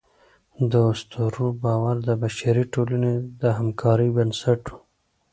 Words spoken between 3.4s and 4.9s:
د همکارۍ بنسټ و.